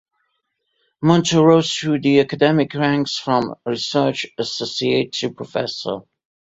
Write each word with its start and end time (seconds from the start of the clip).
Monto 1.03 1.43
rose 1.43 1.71
through 1.75 2.01
the 2.01 2.19
academic 2.21 2.73
ranks 2.73 3.19
from 3.19 3.53
research 3.67 4.25
associate 4.39 5.11
to 5.13 5.31
professor. 5.31 5.99